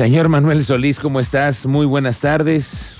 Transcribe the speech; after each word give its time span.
Señor 0.00 0.30
Manuel 0.30 0.64
Solís, 0.64 0.98
¿cómo 0.98 1.20
estás? 1.20 1.66
Muy 1.66 1.84
buenas 1.84 2.20
tardes. 2.20 2.96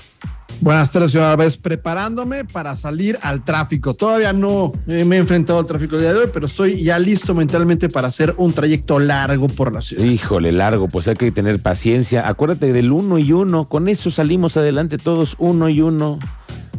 Buenas 0.59 0.91
tardes, 0.91 1.11
señora 1.11 1.35
vez 1.35 1.57
preparándome 1.57 2.45
para 2.45 2.75
salir 2.75 3.17
al 3.23 3.43
tráfico. 3.43 3.95
Todavía 3.95 4.33
no 4.33 4.71
me 4.85 5.15
he 5.15 5.17
enfrentado 5.17 5.57
al 5.57 5.65
tráfico 5.65 5.95
el 5.95 6.03
día 6.03 6.13
de 6.13 6.19
hoy, 6.19 6.29
pero 6.31 6.45
estoy 6.45 6.83
ya 6.83 6.99
listo 6.99 7.33
mentalmente 7.33 7.89
para 7.89 8.09
hacer 8.09 8.35
un 8.37 8.53
trayecto 8.53 8.99
largo 8.99 9.47
por 9.47 9.73
la 9.73 9.81
ciudad. 9.81 10.03
Híjole, 10.03 10.51
largo, 10.51 10.89
pues 10.89 11.07
hay 11.07 11.15
que 11.15 11.31
tener 11.31 11.59
paciencia. 11.59 12.27
Acuérdate 12.27 12.71
del 12.71 12.91
uno 12.91 13.17
y 13.17 13.33
uno, 13.33 13.67
con 13.67 13.87
eso 13.87 14.11
salimos 14.11 14.55
adelante 14.55 14.99
todos, 14.99 15.35
uno 15.39 15.69
y 15.69 15.81
uno. 15.81 16.19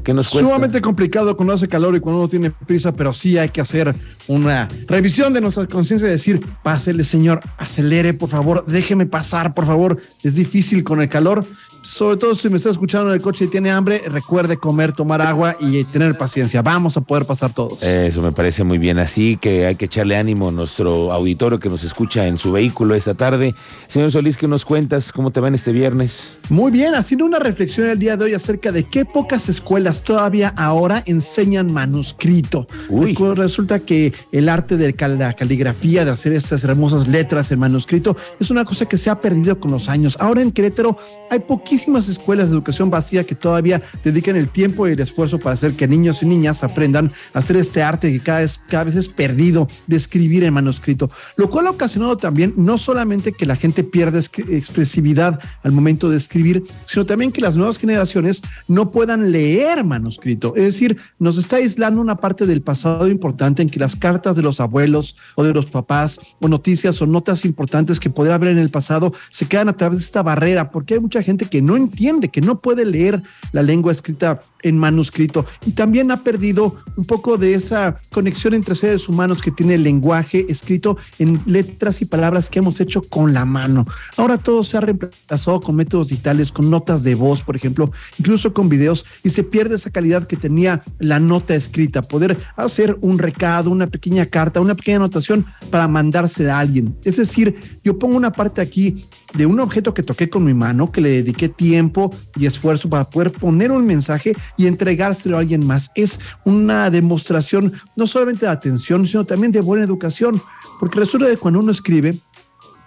¿Qué 0.03 0.13
nos 0.13 0.29
cuesta? 0.29 0.49
Sumamente 0.49 0.81
complicado 0.81 1.37
cuando 1.37 1.55
hace 1.55 1.69
calor 1.69 1.95
y 1.95 2.01
cuando 2.01 2.21
uno 2.21 2.29
tiene 2.29 2.51
prisa, 2.51 2.93
pero 2.93 3.13
sí 3.13 3.39
hay 3.39 3.51
que 3.51 3.61
hacer 3.61 3.95
una 4.27 4.69
revisión 4.87 5.33
de 5.33 5.41
nuestra 5.41 5.67
conciencia 5.67 6.09
y 6.09 6.11
decir, 6.11 6.45
pásele 6.63 7.05
señor, 7.05 7.41
acelere 7.57 8.13
por 8.13 8.29
favor, 8.29 8.65
déjeme 8.67 9.07
pasar 9.07 9.55
por 9.55 9.67
favor. 9.67 10.01
Es 10.23 10.35
difícil 10.35 10.83
con 10.83 11.01
el 11.01 11.09
calor 11.09 11.45
sobre 11.83 12.17
todo 12.17 12.35
si 12.35 12.49
me 12.49 12.57
está 12.57 12.71
escuchando 12.71 13.09
en 13.09 13.15
el 13.15 13.23
coche 13.23 13.47
y 13.47 13.49
tiene 13.49 13.71
hambre, 13.71 14.03
recuerde 14.07 14.57
comer, 14.57 14.93
tomar 14.93 15.21
agua 15.21 15.57
y 15.61 15.85
tener 15.85 16.17
paciencia. 16.17 16.63
Vamos 16.63 16.97
a 16.97 17.01
poder 17.01 17.25
pasar 17.25 17.53
todos. 17.53 17.83
Eso 17.83 18.23
me 18.23 18.33
parece 18.33 18.65
muy 18.65 18.79
bien. 18.79 18.99
Así 18.99 19.37
que 19.37 19.67
hay 19.67 19.75
que 19.75 19.87
echarle 19.87 20.17
ánimo 20.17 20.49
a 20.49 20.53
nuestro 20.53 21.13
auditorio 21.13 21.59
que 21.59 21.69
nos 21.69 21.85
escucha 21.85 22.27
en 22.27 22.39
su 22.39 22.53
vehículo 22.53 22.95
esta 22.95 23.15
tarde. 23.15 23.55
Señor 23.89 24.11
Solís, 24.11 24.37
¿qué 24.37 24.49
nos 24.49 24.65
cuentas? 24.65 25.13
¿Cómo 25.13 25.31
te 25.31 25.41
va 25.41 25.49
en 25.49 25.55
este 25.55 25.73
viernes? 25.73 26.39
Muy 26.49 26.71
bien, 26.71 26.95
haciendo 26.95 27.25
una 27.25 27.39
reflexión 27.39 27.89
el 27.89 27.99
día 27.99 28.17
de 28.17 28.25
hoy 28.25 28.35
acerca 28.35 28.73
de 28.73 28.85
qué 28.85 29.05
pocas 29.05 29.49
escuelas 29.49 30.03
todavía 30.03 30.55
ahora 30.57 31.03
enseñan 31.07 31.73
manuscrito. 31.73 32.69
Uy. 32.89 33.17
Resulta 33.35 33.81
que 33.81 34.13
el 34.31 34.49
arte 34.49 34.77
de 34.77 34.95
la 35.19 35.33
caligrafía, 35.35 36.05
de 36.05 36.11
hacer 36.11 36.33
estas 36.33 36.65
hermosas 36.65 37.09
letras 37.09 37.51
en 37.51 37.59
manuscrito, 37.59 38.17
es 38.39 38.51
una 38.51 38.65
cosa 38.65 38.87
que 38.87 38.97
se 38.97 39.11
ha 39.11 39.21
perdido 39.21 39.59
con 39.59 39.71
los 39.71 39.89
años. 39.89 40.17
Ahora 40.21 40.43
en 40.43 40.53
Querétaro 40.53 40.97
hay 41.31 41.41
poquísimas 41.73 42.07
escuelas 42.07 42.51
de 42.51 42.55
educación 42.55 42.91
básica 42.91 43.25
que 43.25 43.35
todavía 43.35 43.81
dedican 44.05 44.37
el 44.37 44.49
tiempo 44.49 44.87
y 44.87 44.93
el 44.93 45.01
esfuerzo 45.01 45.39
para 45.39 45.55
hacer 45.55 45.73
que 45.73 45.89
niños 45.89 46.23
y 46.23 46.27
niñas 46.27 46.63
aprendan 46.63 47.11
a 47.33 47.39
hacer 47.39 47.57
este 47.57 47.83
arte 47.83 48.13
que 48.13 48.21
cada 48.21 48.41
vez, 48.41 48.61
cada 48.69 48.85
vez 48.85 48.95
es 48.95 49.09
perdido 49.09 49.67
de 49.87 49.97
escribir 49.97 50.45
en 50.45 50.53
manuscrito, 50.53 51.09
lo 51.37 51.49
cual 51.49 51.69
ha 51.69 51.71
ocasionado 51.71 52.19
también 52.19 52.53
no 52.59 52.77
solamente 52.77 53.33
que 53.33 53.47
la 53.47 53.57
gente 53.57 53.85
pierda 53.85 54.19
expresividad 54.19 55.41
al 55.63 55.73
momento 55.73 56.11
de 56.11 56.19
escribir, 56.19 56.63
sino 56.85 57.07
también 57.07 57.33
que 57.33 57.41
las 57.41 57.57
nuevas 57.57 57.79
generaciones 57.79 58.43
no 58.69 58.91
puedan 58.91 59.33
leer 59.33 59.83
manuscrito. 59.83 60.55
Es 60.55 60.65
decir, 60.65 60.99
nos 61.19 61.39
está 61.39 61.57
aislando 61.57 62.03
una 62.03 62.17
parte 62.17 62.45
del 62.45 62.61
pasado 62.61 63.09
importante 63.09 63.63
en 63.63 63.71
que 63.71 63.81
las 63.81 63.97
cartas 63.97 64.37
de 64.37 64.43
los 64.43 64.61
abuelos 64.61 65.17
o 65.37 65.43
de 65.43 65.55
los 65.55 65.65
papás 65.65 66.21
o 66.39 66.49
noticias 66.49 67.01
o 67.01 67.07
notas 67.07 67.47
importantes 67.47 67.99
que 67.99 68.11
podría 68.11 68.35
haber 68.35 68.51
en 68.51 68.59
el 68.59 68.69
pasado 68.69 69.15
se 69.31 69.47
quedan 69.47 69.71
a 69.71 69.77
través 69.79 70.01
de 70.01 70.05
esta 70.05 70.23
barrera, 70.23 70.71
porque 70.71 70.95
hay 70.95 71.01
mucha 71.01 71.23
gente 71.23 71.47
que 71.47 71.62
no 71.63 71.77
entiende, 71.77 72.29
que 72.29 72.41
no 72.41 72.61
puede 72.61 72.85
leer 72.85 73.23
la 73.53 73.63
lengua 73.63 73.93
escrita 73.93 74.43
en 74.63 74.79
manuscrito 74.79 75.45
y 75.67 75.73
también 75.73 76.11
ha 76.11 76.23
perdido 76.23 76.77
un 76.97 77.05
poco 77.05 77.37
de 77.37 77.55
esa 77.55 77.97
conexión 78.11 78.55
entre 78.55 78.75
seres 78.75 79.09
humanos 79.09 79.41
que 79.41 79.51
tiene 79.51 79.75
el 79.75 79.83
lenguaje 79.83 80.47
escrito 80.49 80.97
en 81.19 81.41
letras 81.47 82.03
y 82.03 82.05
palabras 82.05 82.51
que 82.51 82.59
hemos 82.59 82.81
hecho 82.81 83.03
con 83.03 83.33
la 83.33 83.45
mano. 83.45 83.87
Ahora 84.17 84.39
todo 84.39 84.65
se 84.65 84.77
ha 84.77 84.81
reemplazado 84.81 85.61
con 85.61 85.77
métodos 85.77 86.09
digitales, 86.09 86.53
con 86.53 86.71
notas 86.71 87.03
de 87.03 87.15
voz, 87.15 87.43
por 87.43 87.57
ejemplo, 87.57 87.91
incluso 88.19 88.53
con 88.53 88.69
videos 88.69 89.05
y 89.23 89.31
se 89.31 89.43
pierde 89.43 89.77
esa 89.77 89.91
calidad 89.91 90.27
que 90.27 90.37
tenía 90.37 90.83
la 90.99 91.19
nota 91.19 91.55
escrita, 91.55 92.03
poder 92.03 92.39
hacer 92.57 92.97
un 93.01 93.19
recado, 93.19 93.71
una 93.71 93.87
pequeña 93.87 94.27
carta, 94.27 94.61
una 94.61 94.75
pequeña 94.75 94.97
anotación 94.97 95.47
para 95.71 95.89
mandarse 95.89 96.51
a 96.51 96.59
alguien. 96.59 96.97
Es 97.05 97.17
decir, 97.17 97.79
yo 97.85 97.99
pongo 97.99 98.17
una 98.17 98.33
parte 98.33 98.61
aquí 98.61 99.05
de 99.35 99.47
un 99.47 99.61
objeto 99.61 99.95
que 99.95 100.03
toqué 100.03 100.29
con 100.29 100.45
mi 100.45 100.55
mano, 100.55 100.91
que 100.91 101.01
le 101.01 101.11
dediqué 101.11 101.49
tiempo 101.49 102.15
y 102.37 102.47
esfuerzo 102.47 102.89
para 102.89 103.05
poder 103.05 103.33
poner 103.33 103.71
un 103.73 103.87
mensaje 103.87 104.35
y 104.57 104.67
entregárselo 104.67 105.37
a 105.37 105.41
alguien 105.41 105.67
más. 105.67 105.91
Es 105.95 106.21
una 106.45 106.91
demostración 106.91 107.73
no 107.97 108.07
solamente 108.07 108.47
de 108.47 108.53
atención, 108.53 109.07
sino 109.07 109.25
también 109.25 109.53
de 109.53 109.61
buena 109.61 109.85
educación, 109.85 110.43
porque 110.79 110.99
resulta 110.99 111.27
que 111.27 111.37
cuando 111.37 111.61
uno 111.61 111.73
escribe, 111.73 112.19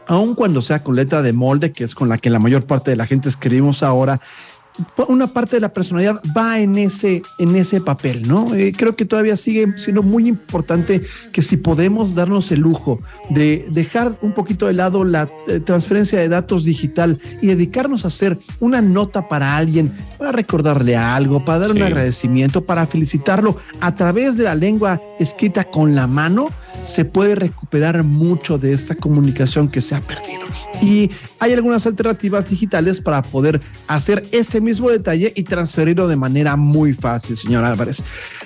aun 0.08 0.36
cuando 0.36 0.62
sea 0.62 0.84
con 0.84 0.96
letra 0.96 1.22
de 1.22 1.34
molde, 1.34 1.72
que 1.72 1.84
es 1.84 1.96
con 1.96 2.10
la 2.10 2.18
que 2.18 2.30
la 2.30 2.40
mayor 2.40 2.66
parte 2.66 2.92
de 2.92 2.98
la 2.98 3.06
gente 3.06 3.30
escribimos 3.30 3.84
ahora, 3.84 4.22
una 5.08 5.28
parte 5.28 5.56
de 5.56 5.62
la 5.62 5.72
personalidad 5.72 6.22
va 6.36 6.60
en 6.60 6.78
ese, 6.78 7.22
en 7.38 7.56
ese 7.56 7.80
papel, 7.80 8.28
¿no? 8.28 8.54
Eh, 8.54 8.74
creo 8.76 8.96
que 8.96 9.06
todavía 9.06 9.38
sigue 9.38 9.78
siendo 9.78 10.04
muy 10.04 10.28
importante 10.28 11.02
que 11.32 11.42
si 11.42 11.58
podemos 11.58 12.14
darnos 12.14 12.52
el 12.52 12.60
lujo 12.60 13.00
de 13.30 13.66
dejar 13.70 14.18
un 14.22 14.34
poquito 14.34 14.68
de 14.68 14.74
lado 14.74 15.04
la 15.04 15.30
eh, 15.48 15.60
transferencia 15.60 16.20
de 16.20 16.28
datos 16.28 16.66
digital 16.66 17.20
y 17.42 17.48
dedicarnos 17.48 18.04
a 18.04 18.10
hacer 18.10 18.38
una 18.60 18.82
nota 18.82 19.28
para 19.30 19.56
alguien, 19.56 19.94
para 20.26 20.38
recordarle 20.38 20.98
algo, 20.98 21.46
para 21.46 21.60
dar 21.60 21.72
un 21.72 21.84
agradecimiento, 21.84 22.66
para 22.66 22.88
felicitarlo 22.88 23.58
a 23.80 23.96
través 23.96 24.36
de 24.38 24.46
la 24.46 24.56
lengua 24.56 25.00
escrita 25.20 25.64
con 25.66 25.94
la 25.94 26.08
mano, 26.08 26.50
se 26.82 27.06
puede 27.06 27.36
recuperar 27.76 28.04
mucho 28.04 28.58
de 28.58 28.74
esta 28.74 28.96
comunicación 28.96 29.68
que 29.68 29.82
se 29.82 29.96
ha 29.96 30.02
perdido. 30.02 30.46
Y 30.82 31.12
hay 31.40 31.54
algunas 31.54 31.86
alternativas 31.86 32.50
digitales 32.50 33.02
para 33.02 33.22
poder 33.22 33.60
hacer 33.88 34.26
este 34.32 34.62
mismo 34.62 34.90
detalle 34.90 35.34
y 35.36 35.44
transferirlo 35.44 36.08
de 36.08 36.16
manera 36.16 36.56
muy 36.56 36.94
fácil, 36.94 37.36
señor 37.36 37.66
Álvarez. 37.66 38.04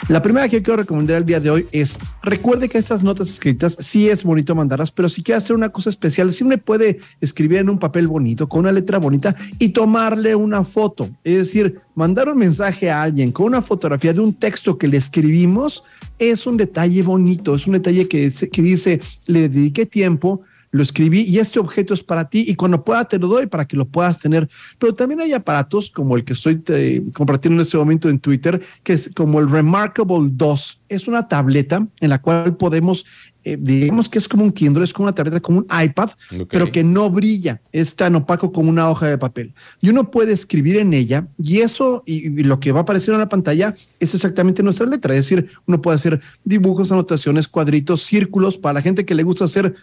La 0.07 0.21
primera 0.21 0.49
que 0.49 0.61
quiero 0.61 0.77
recomendar 0.77 1.17
el 1.17 1.25
día 1.25 1.39
de 1.39 1.49
hoy 1.49 1.67
es, 1.71 1.97
recuerde 2.23 2.69
que 2.69 2.77
estas 2.77 3.03
notas 3.03 3.29
escritas 3.29 3.77
sí 3.79 4.09
es 4.09 4.23
bonito 4.23 4.55
mandarlas, 4.55 4.91
pero 4.91 5.09
si 5.09 5.21
quiere 5.21 5.37
hacer 5.37 5.55
una 5.55 5.69
cosa 5.69 5.89
especial, 5.89 6.33
siempre 6.33 6.57
puede 6.57 6.99
escribir 7.21 7.59
en 7.59 7.69
un 7.69 7.77
papel 7.77 8.07
bonito, 8.07 8.47
con 8.47 8.61
una 8.61 8.71
letra 8.71 8.97
bonita 8.97 9.35
y 9.59 9.69
tomarle 9.69 10.33
una 10.35 10.63
foto. 10.63 11.09
Es 11.23 11.37
decir, 11.37 11.79
mandar 11.93 12.29
un 12.29 12.37
mensaje 12.37 12.89
a 12.89 13.03
alguien 13.03 13.31
con 13.31 13.47
una 13.47 13.61
fotografía 13.61 14.13
de 14.13 14.21
un 14.21 14.33
texto 14.33 14.77
que 14.77 14.87
le 14.87 14.97
escribimos 14.97 15.83
es 16.19 16.45
un 16.45 16.57
detalle 16.57 17.01
bonito, 17.01 17.55
es 17.55 17.65
un 17.65 17.73
detalle 17.73 18.07
que, 18.07 18.31
que 18.51 18.61
dice, 18.61 18.99
le 19.27 19.49
dediqué 19.49 19.85
tiempo, 19.85 20.43
lo 20.71 20.83
escribí 20.83 21.21
y 21.21 21.39
este 21.39 21.59
objeto 21.59 21.93
es 21.93 22.03
para 22.03 22.29
ti 22.29 22.45
y 22.47 22.55
cuando 22.55 22.83
pueda 22.83 23.05
te 23.05 23.17
lo 23.17 23.27
doy 23.27 23.47
para 23.47 23.67
que 23.67 23.75
lo 23.75 23.85
puedas 23.85 24.19
tener. 24.19 24.47
Pero 24.77 24.93
también 24.93 25.21
hay 25.21 25.33
aparatos 25.33 25.89
como 25.89 26.15
el 26.15 26.23
que 26.23 26.33
estoy 26.33 26.61
eh, 26.67 27.03
compartiendo 27.13 27.55
en 27.55 27.61
este 27.61 27.77
momento 27.77 28.09
en 28.09 28.19
Twitter, 28.19 28.61
que 28.83 28.93
es 28.93 29.09
como 29.15 29.39
el 29.39 29.49
Remarkable 29.49 30.29
2. 30.31 30.81
Es 30.89 31.07
una 31.07 31.27
tableta 31.27 31.87
en 31.99 32.09
la 32.09 32.21
cual 32.21 32.55
podemos 32.55 33.05
eh, 33.43 33.57
digamos 33.59 34.09
que 34.09 34.19
es 34.19 34.27
como 34.27 34.43
un 34.43 34.51
Kindle, 34.51 34.83
es 34.83 34.91
como 34.91 35.05
una 35.05 35.15
tableta, 35.15 35.39
como 35.39 35.59
un 35.59 35.67
iPad, 35.83 36.09
pero 36.49 36.71
que 36.71 36.83
no 36.83 37.09
brilla, 37.09 37.61
es 37.71 37.95
tan 37.95 38.15
opaco 38.15 38.51
como 38.51 38.69
una 38.69 38.89
hoja 38.89 39.07
de 39.07 39.17
papel. 39.17 39.53
Y 39.79 39.89
uno 39.89 40.11
puede 40.11 40.33
escribir 40.33 40.77
en 40.77 40.93
ella 40.93 41.27
y 41.41 41.59
eso 41.59 42.03
y, 42.05 42.27
y, 42.27 42.43
lo 42.43 42.59
que 42.59 42.71
va 42.71 42.79
a 42.79 42.83
aparecer 42.83 43.13
en 43.13 43.21
la 43.21 43.29
pantalla 43.29 43.73
es 43.99 44.13
exactamente 44.13 44.61
nuestra 44.61 44.85
letra. 44.87 45.13
Es 45.13 45.25
decir, 45.25 45.49
uno 45.65 45.81
puede 45.81 45.95
hacer 45.95 46.19
dibujos, 46.43 46.91
anotaciones, 46.91 47.47
cuadritos, 47.47 48.01
círculos 48.01 48.57
para 48.57 48.73
la 48.73 48.81
gente 48.81 49.05
que 49.05 49.15
le 49.15 49.23
gusta 49.23 49.45
hacer 49.45 49.75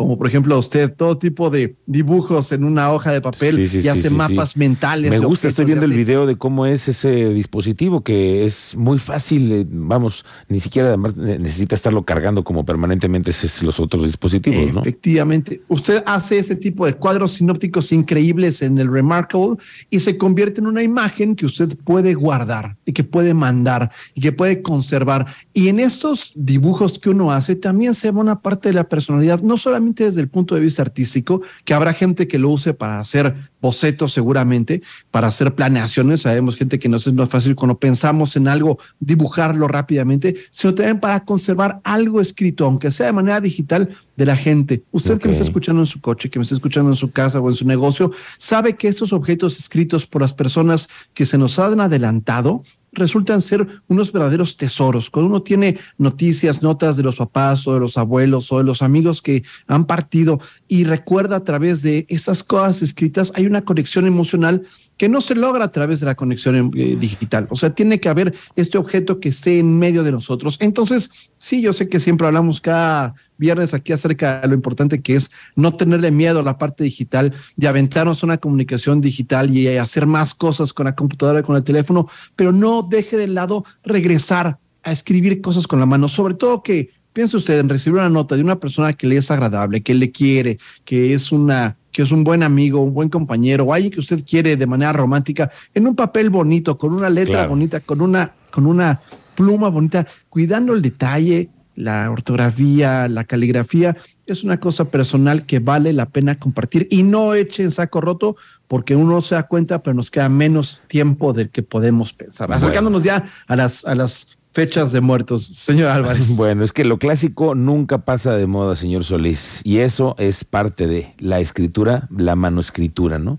como 0.00 0.16
por 0.16 0.28
ejemplo 0.28 0.58
usted, 0.58 0.90
todo 0.96 1.18
tipo 1.18 1.50
de 1.50 1.76
dibujos 1.84 2.52
en 2.52 2.64
una 2.64 2.90
hoja 2.90 3.12
de 3.12 3.20
papel 3.20 3.68
y 3.70 3.86
hace 3.86 4.08
mapas 4.08 4.56
mentales. 4.56 5.10
Me 5.10 5.18
gusta, 5.18 5.46
estoy 5.46 5.66
viendo 5.66 5.84
el 5.84 5.92
video 5.92 6.24
de 6.24 6.36
cómo 6.36 6.64
es 6.64 6.88
ese 6.88 7.28
dispositivo 7.34 8.02
que 8.02 8.46
es 8.46 8.74
muy 8.74 8.98
fácil, 8.98 9.52
eh, 9.52 9.66
vamos, 9.68 10.24
ni 10.48 10.58
siquiera 10.58 10.96
necesita 10.96 11.74
estarlo 11.74 12.02
cargando 12.02 12.42
como 12.44 12.64
permanentemente 12.64 13.30
los 13.60 13.78
otros 13.78 14.04
dispositivos, 14.04 14.72
¿no? 14.72 14.80
Efectivamente, 14.80 15.60
usted 15.68 16.02
hace 16.06 16.38
ese 16.38 16.56
tipo 16.56 16.86
de 16.86 16.94
cuadros 16.94 17.32
sinópticos 17.32 17.92
increíbles 17.92 18.62
en 18.62 18.78
el 18.78 18.90
Remarkable 18.90 19.58
y 19.90 20.00
se 20.00 20.16
convierte 20.16 20.62
en 20.62 20.66
una 20.66 20.82
imagen 20.82 21.36
que 21.36 21.44
usted 21.44 21.76
puede 21.84 22.14
guardar 22.14 22.78
y 22.86 22.94
que 22.94 23.04
puede 23.04 23.34
mandar 23.34 23.90
y 24.14 24.22
que 24.22 24.32
puede 24.32 24.62
conservar. 24.62 25.26
Y 25.52 25.68
en 25.68 25.78
estos 25.78 26.32
dibujos 26.34 26.98
que 26.98 27.10
uno 27.10 27.32
hace 27.32 27.54
también 27.54 27.94
se 27.94 28.10
ve 28.10 28.18
una 28.18 28.40
parte 28.40 28.70
de 28.70 28.72
la 28.72 28.88
personalidad, 28.88 29.42
no 29.42 29.58
solamente 29.58 29.89
desde 29.94 30.20
el 30.20 30.28
punto 30.28 30.54
de 30.54 30.60
vista 30.60 30.82
artístico, 30.82 31.42
que 31.64 31.74
habrá 31.74 31.92
gente 31.92 32.28
que 32.28 32.38
lo 32.38 32.50
use 32.50 32.74
para 32.74 33.00
hacer 33.00 33.49
bocetos 33.60 34.12
seguramente, 34.12 34.82
para 35.10 35.28
hacer 35.28 35.54
planeaciones, 35.54 36.22
sabemos 36.22 36.56
gente 36.56 36.78
que 36.78 36.88
nos 36.88 37.06
es 37.06 37.14
más 37.14 37.28
fácil 37.28 37.54
cuando 37.54 37.78
pensamos 37.78 38.36
en 38.36 38.48
algo, 38.48 38.78
dibujarlo 38.98 39.68
rápidamente, 39.68 40.36
sino 40.50 40.74
también 40.74 41.00
para 41.00 41.24
conservar 41.24 41.80
algo 41.84 42.20
escrito, 42.20 42.64
aunque 42.64 42.90
sea 42.90 43.06
de 43.06 43.12
manera 43.12 43.40
digital, 43.40 43.96
de 44.20 44.26
la 44.26 44.36
gente. 44.36 44.82
Usted 44.92 45.18
que 45.18 45.28
me 45.28 45.32
está 45.32 45.44
escuchando 45.44 45.80
en 45.80 45.86
su 45.86 45.98
coche, 45.98 46.28
que 46.28 46.38
me 46.38 46.42
está 46.42 46.54
escuchando 46.54 46.90
en 46.90 46.96
su 46.96 47.10
casa 47.10 47.40
o 47.40 47.48
en 47.48 47.56
su 47.56 47.64
negocio, 47.64 48.12
sabe 48.36 48.76
que 48.76 48.86
estos 48.86 49.14
objetos 49.14 49.58
escritos 49.58 50.06
por 50.06 50.20
las 50.20 50.34
personas 50.34 50.90
que 51.14 51.24
se 51.24 51.38
nos 51.38 51.58
han 51.58 51.80
adelantado 51.80 52.62
resultan 52.92 53.40
ser 53.40 53.66
unos 53.88 54.12
verdaderos 54.12 54.58
tesoros. 54.58 55.08
Cuando 55.08 55.30
uno 55.30 55.42
tiene 55.42 55.78
noticias, 55.96 56.62
notas 56.62 56.98
de 56.98 57.02
los 57.02 57.16
papás 57.16 57.66
o 57.66 57.74
de 57.74 57.80
los 57.80 57.96
abuelos 57.96 58.52
o 58.52 58.58
de 58.58 58.64
los 58.64 58.82
amigos 58.82 59.22
que 59.22 59.42
han 59.66 59.86
partido 59.86 60.40
y 60.70 60.84
recuerda 60.84 61.34
a 61.34 61.42
través 61.42 61.82
de 61.82 62.06
esas 62.08 62.44
cosas 62.44 62.80
escritas, 62.80 63.32
hay 63.34 63.44
una 63.44 63.62
conexión 63.62 64.06
emocional 64.06 64.62
que 64.96 65.08
no 65.08 65.20
se 65.20 65.34
logra 65.34 65.64
a 65.64 65.72
través 65.72 65.98
de 65.98 66.06
la 66.06 66.14
conexión 66.14 66.70
eh, 66.76 66.96
digital. 66.96 67.48
O 67.50 67.56
sea, 67.56 67.70
tiene 67.70 67.98
que 67.98 68.08
haber 68.08 68.34
este 68.54 68.78
objeto 68.78 69.18
que 69.18 69.30
esté 69.30 69.58
en 69.58 69.80
medio 69.80 70.04
de 70.04 70.12
nosotros. 70.12 70.58
Entonces, 70.60 71.10
sí, 71.38 71.60
yo 71.60 71.72
sé 71.72 71.88
que 71.88 71.98
siempre 71.98 72.28
hablamos 72.28 72.60
cada 72.60 73.16
viernes 73.36 73.74
aquí 73.74 73.92
acerca 73.92 74.42
de 74.42 74.46
lo 74.46 74.54
importante 74.54 75.02
que 75.02 75.14
es 75.14 75.32
no 75.56 75.74
tenerle 75.74 76.12
miedo 76.12 76.38
a 76.38 76.44
la 76.44 76.56
parte 76.56 76.84
digital, 76.84 77.34
de 77.56 77.66
aventarnos 77.66 78.22
una 78.22 78.38
comunicación 78.38 79.00
digital 79.00 79.56
y 79.56 79.76
hacer 79.76 80.06
más 80.06 80.34
cosas 80.34 80.72
con 80.72 80.86
la 80.86 80.94
computadora, 80.94 81.42
con 81.42 81.56
el 81.56 81.64
teléfono, 81.64 82.08
pero 82.36 82.52
no 82.52 82.86
deje 82.88 83.16
de 83.16 83.26
lado 83.26 83.64
regresar 83.82 84.58
a 84.84 84.92
escribir 84.92 85.40
cosas 85.40 85.66
con 85.66 85.80
la 85.80 85.86
mano, 85.86 86.08
sobre 86.08 86.34
todo 86.34 86.62
que 86.62 86.90
Piense 87.20 87.36
usted 87.36 87.58
en 87.58 87.68
recibir 87.68 87.98
una 87.98 88.08
nota 88.08 88.34
de 88.34 88.42
una 88.42 88.58
persona 88.58 88.94
que 88.94 89.06
le 89.06 89.18
es 89.18 89.30
agradable, 89.30 89.82
que 89.82 89.94
le 89.94 90.10
quiere, 90.10 90.58
que 90.86 91.12
es 91.12 91.30
una 91.30 91.76
que 91.92 92.00
es 92.00 92.12
un 92.12 92.24
buen 92.24 92.42
amigo, 92.42 92.80
un 92.80 92.94
buen 92.94 93.10
compañero, 93.10 93.64
o 93.64 93.74
alguien 93.74 93.92
que 93.92 94.00
usted 94.00 94.24
quiere 94.24 94.56
de 94.56 94.66
manera 94.66 94.94
romántica, 94.94 95.50
en 95.74 95.86
un 95.86 95.94
papel 95.94 96.30
bonito, 96.30 96.78
con 96.78 96.94
una 96.94 97.10
letra 97.10 97.46
bonita, 97.46 97.80
con 97.80 98.00
una, 98.00 98.32
con 98.50 98.64
una 98.64 99.02
pluma 99.34 99.68
bonita, 99.68 100.06
cuidando 100.30 100.72
el 100.72 100.80
detalle, 100.80 101.50
la 101.74 102.10
ortografía, 102.10 103.06
la 103.06 103.24
caligrafía, 103.24 103.98
es 104.24 104.42
una 104.42 104.58
cosa 104.58 104.86
personal 104.86 105.44
que 105.44 105.58
vale 105.58 105.92
la 105.92 106.06
pena 106.06 106.36
compartir. 106.36 106.88
Y 106.90 107.02
no 107.02 107.34
eche 107.34 107.64
en 107.64 107.70
saco 107.70 108.00
roto 108.00 108.36
porque 108.66 108.96
uno 108.96 109.20
se 109.20 109.34
da 109.34 109.42
cuenta, 109.42 109.82
pero 109.82 109.92
nos 109.92 110.10
queda 110.10 110.30
menos 110.30 110.80
tiempo 110.86 111.34
del 111.34 111.50
que 111.50 111.62
podemos 111.62 112.14
pensar. 112.14 112.50
Acercándonos 112.50 113.02
ya 113.02 113.24
a 113.46 113.56
las, 113.56 113.84
a 113.84 113.94
las 113.94 114.38
fechas 114.52 114.92
de 114.92 115.00
muertos, 115.00 115.46
señor 115.46 115.90
Álvarez. 115.90 116.36
Bueno, 116.36 116.64
es 116.64 116.72
que 116.72 116.84
lo 116.84 116.98
clásico 116.98 117.54
nunca 117.54 117.98
pasa 118.04 118.34
de 118.34 118.46
moda, 118.46 118.76
señor 118.76 119.04
Solís, 119.04 119.60
y 119.64 119.78
eso 119.78 120.14
es 120.18 120.44
parte 120.44 120.86
de 120.86 121.14
la 121.18 121.40
escritura, 121.40 122.08
la 122.16 122.36
manuscritura, 122.36 123.18
¿no? 123.18 123.38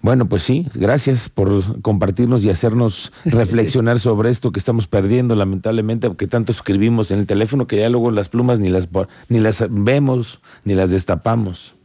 Bueno, 0.00 0.28
pues 0.28 0.42
sí, 0.42 0.66
gracias 0.74 1.28
por 1.28 1.82
compartirnos 1.82 2.44
y 2.44 2.50
hacernos 2.50 3.12
reflexionar 3.24 3.98
sobre 3.98 4.30
esto 4.30 4.52
que 4.52 4.60
estamos 4.60 4.86
perdiendo, 4.86 5.34
lamentablemente, 5.34 6.08
porque 6.08 6.26
tanto 6.26 6.52
escribimos 6.52 7.10
en 7.10 7.20
el 7.20 7.26
teléfono 7.26 7.66
que 7.66 7.78
ya 7.78 7.88
luego 7.88 8.10
las 8.10 8.28
plumas 8.28 8.60
ni 8.60 8.68
las, 8.68 8.88
ni 9.28 9.40
las 9.40 9.64
vemos, 9.68 10.40
ni 10.64 10.74
las 10.74 10.90
destapamos. 10.90 11.77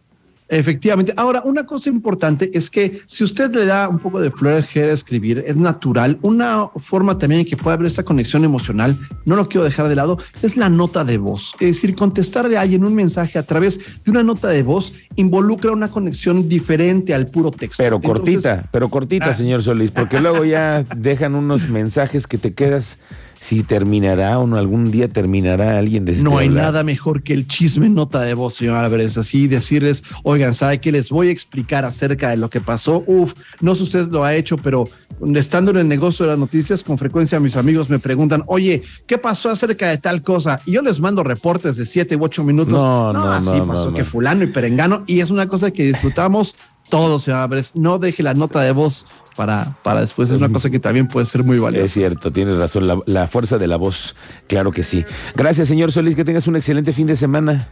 Efectivamente. 0.49 1.13
Ahora, 1.17 1.41
una 1.45 1.65
cosa 1.65 1.89
importante 1.89 2.51
es 2.53 2.69
que 2.69 3.01
si 3.05 3.23
usted 3.23 3.53
le 3.53 3.65
da 3.65 3.87
un 3.87 3.99
poco 3.99 4.19
de 4.19 4.29
flojera 4.29 4.91
a 4.91 4.93
escribir, 4.93 5.43
es 5.47 5.57
natural. 5.57 6.17
Una 6.21 6.67
forma 6.75 7.17
también 7.17 7.41
en 7.41 7.47
que 7.47 7.57
puede 7.57 7.75
haber 7.75 7.87
esta 7.87 8.03
conexión 8.03 8.43
emocional, 8.43 8.97
no 9.25 9.35
lo 9.35 9.47
quiero 9.47 9.63
dejar 9.63 9.87
de 9.89 9.95
lado, 9.95 10.17
es 10.41 10.57
la 10.57 10.69
nota 10.69 11.03
de 11.03 11.17
voz. 11.17 11.53
Es 11.59 11.75
decir, 11.77 11.95
contestarle 11.95 12.57
a 12.57 12.61
alguien 12.61 12.83
un 12.83 12.93
mensaje 12.93 13.39
a 13.39 13.43
través 13.43 13.79
de 14.03 14.11
una 14.11 14.23
nota 14.23 14.49
de 14.49 14.63
voz 14.63 14.93
involucra 15.15 15.71
una 15.71 15.89
conexión 15.89 16.49
diferente 16.49 17.13
al 17.13 17.27
puro 17.27 17.51
texto. 17.51 17.81
Pero 17.81 18.01
cortita, 18.01 18.67
pero 18.71 18.89
cortita, 18.89 19.27
ah. 19.27 19.33
señor 19.33 19.63
Solís, 19.63 19.91
porque 19.91 20.19
luego 20.19 20.45
ya 20.45 20.83
dejan 20.97 21.35
unos 21.35 21.69
mensajes 21.69 22.27
que 22.27 22.37
te 22.37 22.53
quedas 22.53 22.99
si 23.43 23.61
terminará 23.61 24.39
o 24.39 24.47
no, 24.47 24.57
algún 24.57 24.89
día 24.89 25.09
terminará 25.09 25.77
alguien 25.77 26.05
de 26.05 26.13
este 26.13 26.23
No 26.23 26.37
hay 26.37 26.47
nada 26.47 26.81
mejor 26.81 27.23
que 27.23 27.33
el 27.33 27.45
chisme 27.45 27.89
nota 27.89 28.21
de 28.21 28.35
voz, 28.35 28.53
señor 28.53 28.77
Álvarez, 28.77 29.17
así 29.17 29.47
decirles, 29.49 30.05
oigan, 30.23 30.53
¿sabe 30.53 30.79
qué 30.79 30.93
les 30.93 31.09
voy 31.09 31.27
a 31.27 31.31
explicar 31.31 31.83
acerca 31.83 32.29
de 32.29 32.37
lo 32.37 32.49
que 32.49 32.61
pasó? 32.61 33.03
Uf, 33.05 33.33
no 33.59 33.75
sé 33.75 33.79
si 33.79 33.83
usted 33.83 34.07
lo 34.07 34.23
ha 34.23 34.33
hecho, 34.33 34.55
pero 34.55 34.87
estando 35.35 35.71
en 35.71 35.77
el 35.77 35.89
negocio 35.89 36.23
de 36.23 36.31
las 36.31 36.39
noticias, 36.39 36.83
con 36.83 36.97
frecuencia 36.97 37.37
mis 37.41 37.57
amigos 37.57 37.89
me 37.89 37.99
preguntan, 37.99 38.43
oye, 38.47 38.81
¿qué 39.07 39.17
pasó 39.17 39.49
acerca 39.49 39.89
de 39.89 39.97
tal 39.97 40.21
cosa? 40.21 40.61
Y 40.65 40.71
yo 40.71 40.81
les 40.81 41.01
mando 41.01 41.21
reportes 41.21 41.75
de 41.75 41.85
siete 41.85 42.15
u 42.15 42.23
ocho 42.23 42.45
minutos. 42.45 42.81
No, 42.81 43.11
no, 43.11 43.25
no 43.25 43.31
así 43.33 43.59
pasó 43.67 43.93
que 43.93 44.05
fulano 44.05 44.45
y 44.45 44.47
perengano, 44.47 45.03
y 45.05 45.19
es 45.19 45.29
una 45.29 45.47
cosa 45.49 45.71
que 45.71 45.83
disfrutamos 45.83 46.55
todos, 46.89 47.24
señor 47.24 47.41
Álvarez. 47.41 47.71
No 47.75 48.00
deje 48.00 48.24
la 48.24 48.33
nota 48.33 48.62
de 48.62 48.71
voz 48.71 49.06
para, 49.35 49.75
para 49.83 50.01
después. 50.01 50.30
Es 50.30 50.38
una 50.38 50.50
cosa 50.50 50.69
que 50.69 50.80
también 50.80 51.07
puede 51.07 51.25
ser 51.25 51.44
muy 51.44 51.59
valiosa. 51.59 51.85
Es 51.85 51.94
cierto, 51.94 52.31
tienes 52.31 52.57
razón. 52.57 52.88
La, 52.88 53.00
la 53.06 53.27
fuerza 53.27 53.57
de 53.57 53.68
la 53.68 53.77
voz, 53.77 54.15
claro 54.47 54.71
que 54.71 54.83
sí. 54.83 55.03
Gracias, 55.35 55.68
señor 55.68 55.91
Solís. 55.91 56.15
Que 56.15 56.25
tengas 56.25 56.47
un 56.47 56.56
excelente 56.56 56.94
fin 56.94 57.07
de 57.07 57.15
semana. 57.15 57.69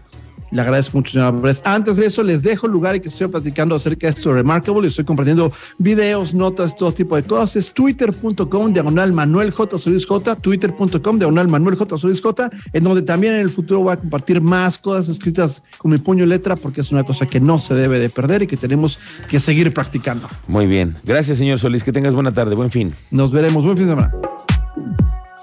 Le 0.52 0.62
agradezco 0.62 0.98
mucho, 0.98 1.14
señor 1.14 1.34
Álvarez. 1.36 1.62
Antes 1.64 1.98
de 1.98 2.06
eso, 2.06 2.24
les 2.24 2.44
dejo 2.44 2.68
el 2.68 2.74
lugar 2.74 2.96
y 2.96 3.00
que 3.00 3.08
estoy 3.08 3.28
platicando 3.28 3.76
acerca 3.76 4.08
de 4.08 4.14
esto 4.14 4.34
Remarkable. 4.34 4.88
Estoy 4.88 5.06
compartiendo 5.06 5.52
videos, 5.78 6.34
notas, 6.34 6.76
todo 6.76 6.92
tipo 6.92 7.16
de 7.16 7.24
cosas. 7.24 7.56
Es 7.56 7.74
twitter.com 7.74 8.74
diagonal 8.74 9.14
Manuel 9.14 9.52
J. 9.52 9.80
Solís 9.80 10.06
J. 10.06 10.36
Twitter.com 10.36 11.18
diagonal 11.18 11.48
Manuel 11.48 11.76
J. 11.76 11.98
Solís 11.98 12.22
J. 12.22 12.50
En 12.74 12.84
donde 12.84 13.02
también 13.02 13.36
en 13.36 13.40
el 13.40 13.50
futuro 13.50 13.82
voy 13.82 13.94
a 13.94 13.98
compartir 13.98 14.42
más 14.42 14.78
cosas 14.78 15.08
escritas 15.08 15.64
con 15.78 15.92
mi 15.92 15.98
puño 15.98 16.26
y 16.26 16.28
letra 16.28 16.56
porque 16.56 16.82
es 16.82 16.92
una 16.92 17.04
cosa 17.04 17.26
que 17.26 17.40
no 17.40 17.58
se 17.58 17.74
debe 17.74 18.00
de 18.00 18.10
perder 18.10 18.44
y 18.44 18.48
que 18.48 18.58
tenemos 18.58 19.00
que 19.30 19.40
seguir 19.40 19.74
practicando. 19.74 20.28
Muy 20.48 20.68
bien. 20.68 20.96
Gracias, 21.04 21.38
señor 21.38 21.60
Solís. 21.60 21.84
Que 21.84 21.94
tengas 21.94 22.14
buena 22.14 22.32
tarde. 22.32 22.56
Buen 22.56 22.72
fin. 22.72 22.94
Nos 23.10 23.32
veremos. 23.32 23.64
Buen 23.64 23.78
fin 23.78 23.88
de 23.88 23.92
semana. 23.94 24.12